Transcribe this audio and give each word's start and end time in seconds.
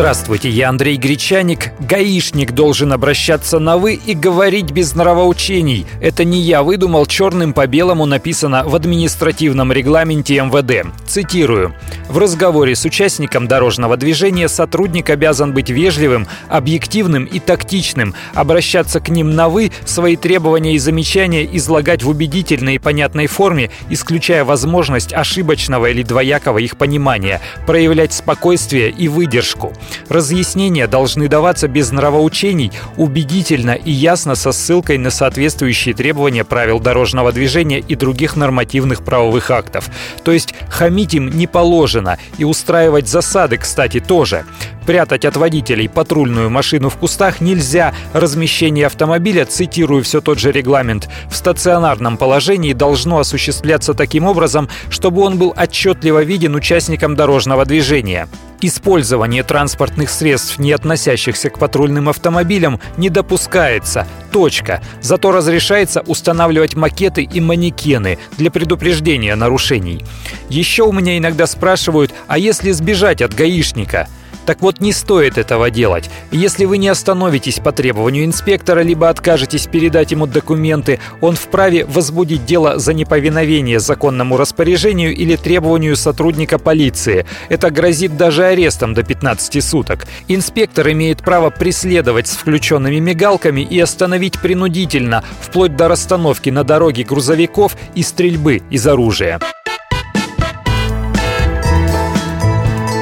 Здравствуйте, 0.00 0.48
я 0.48 0.70
Андрей 0.70 0.96
Гречаник. 0.96 1.72
Гаишник 1.78 2.52
должен 2.52 2.94
обращаться 2.94 3.58
на 3.58 3.76
«вы» 3.76 4.00
и 4.02 4.14
говорить 4.14 4.70
без 4.70 4.94
нравоучений. 4.94 5.84
Это 6.00 6.24
не 6.24 6.40
я 6.40 6.62
выдумал, 6.62 7.04
черным 7.04 7.52
по 7.52 7.66
белому 7.66 8.06
написано 8.06 8.64
в 8.64 8.74
административном 8.74 9.70
регламенте 9.72 10.40
МВД. 10.40 10.90
Цитирую. 11.06 11.74
В 12.08 12.16
разговоре 12.16 12.76
с 12.76 12.86
участником 12.86 13.46
дорожного 13.46 13.98
движения 13.98 14.48
сотрудник 14.48 15.10
обязан 15.10 15.52
быть 15.52 15.68
вежливым, 15.68 16.26
объективным 16.48 17.26
и 17.26 17.38
тактичным, 17.38 18.14
обращаться 18.32 19.00
к 19.00 19.10
ним 19.10 19.34
на 19.34 19.50
«вы», 19.50 19.70
свои 19.84 20.16
требования 20.16 20.76
и 20.76 20.78
замечания 20.78 21.44
излагать 21.58 22.02
в 22.02 22.08
убедительной 22.08 22.76
и 22.76 22.78
понятной 22.78 23.26
форме, 23.26 23.70
исключая 23.90 24.46
возможность 24.46 25.12
ошибочного 25.12 25.90
или 25.90 26.02
двоякого 26.02 26.56
их 26.56 26.78
понимания, 26.78 27.42
проявлять 27.66 28.14
спокойствие 28.14 28.88
и 28.88 29.06
выдержку. 29.08 29.74
Разъяснения 30.08 30.86
должны 30.86 31.28
даваться 31.28 31.68
без 31.68 31.92
нравоучений, 31.92 32.72
убедительно 32.96 33.72
и 33.72 33.90
ясно 33.90 34.34
со 34.34 34.52
ссылкой 34.52 34.98
на 34.98 35.10
соответствующие 35.10 35.94
требования 35.94 36.44
правил 36.44 36.80
дорожного 36.80 37.32
движения 37.32 37.78
и 37.78 37.94
других 37.94 38.36
нормативных 38.36 39.04
правовых 39.04 39.50
актов. 39.50 39.90
То 40.24 40.32
есть 40.32 40.54
хамить 40.68 41.14
им 41.14 41.30
не 41.30 41.46
положено, 41.46 42.18
и 42.38 42.44
устраивать 42.44 43.08
засады, 43.08 43.56
кстати, 43.56 44.00
тоже. 44.00 44.44
Прятать 44.86 45.24
от 45.24 45.36
водителей 45.36 45.88
патрульную 45.88 46.50
машину 46.50 46.88
в 46.88 46.96
кустах 46.96 47.40
нельзя. 47.40 47.94
Размещение 48.12 48.86
автомобиля, 48.86 49.44
цитирую 49.44 50.02
все 50.02 50.20
тот 50.20 50.38
же 50.38 50.52
регламент, 50.52 51.08
в 51.30 51.36
стационарном 51.36 52.16
положении 52.16 52.72
должно 52.72 53.18
осуществляться 53.18 53.94
таким 53.94 54.24
образом, 54.24 54.68
чтобы 54.88 55.22
он 55.22 55.38
был 55.38 55.54
отчетливо 55.56 56.24
виден 56.24 56.54
участникам 56.54 57.14
дорожного 57.14 57.64
движения. 57.64 58.28
Использование 58.62 59.42
транспортных 59.42 60.10
средств, 60.10 60.58
не 60.58 60.72
относящихся 60.72 61.48
к 61.48 61.58
патрульным 61.58 62.10
автомобилям, 62.10 62.78
не 62.98 63.08
допускается. 63.08 64.06
Точка. 64.32 64.82
Зато 65.00 65.32
разрешается 65.32 66.02
устанавливать 66.02 66.74
макеты 66.74 67.22
и 67.22 67.40
манекены 67.40 68.18
для 68.36 68.50
предупреждения 68.50 69.34
нарушений. 69.34 70.04
Еще 70.50 70.82
у 70.82 70.92
меня 70.92 71.16
иногда 71.16 71.46
спрашивают, 71.46 72.12
а 72.28 72.38
если 72.38 72.70
сбежать 72.72 73.22
от 73.22 73.34
гаишника– 73.34 74.08
так 74.46 74.60
вот, 74.60 74.80
не 74.80 74.92
стоит 74.92 75.38
этого 75.38 75.70
делать. 75.70 76.10
Если 76.30 76.64
вы 76.64 76.78
не 76.78 76.88
остановитесь 76.88 77.58
по 77.58 77.72
требованию 77.72 78.24
инспектора, 78.24 78.80
либо 78.80 79.08
откажетесь 79.08 79.66
передать 79.66 80.10
ему 80.10 80.26
документы, 80.26 80.98
он 81.20 81.36
вправе 81.36 81.84
возбудить 81.84 82.44
дело 82.44 82.78
за 82.78 82.92
неповиновение 82.94 83.80
законному 83.80 84.36
распоряжению 84.36 85.14
или 85.14 85.36
требованию 85.36 85.96
сотрудника 85.96 86.58
полиции. 86.58 87.26
Это 87.48 87.70
грозит 87.70 88.16
даже 88.16 88.44
арестом 88.44 88.94
до 88.94 89.02
15 89.02 89.62
суток. 89.62 90.06
Инспектор 90.28 90.90
имеет 90.90 91.18
право 91.18 91.50
преследовать 91.50 92.26
с 92.26 92.36
включенными 92.36 92.98
мигалками 92.98 93.60
и 93.60 93.78
остановить 93.78 94.40
принудительно, 94.40 95.22
вплоть 95.40 95.76
до 95.76 95.88
расстановки 95.88 96.50
на 96.50 96.64
дороге 96.64 97.04
грузовиков 97.04 97.76
и 97.94 98.02
стрельбы 98.02 98.62
из 98.70 98.86
оружия. 98.86 99.40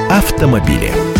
Автомобили. 0.09 1.18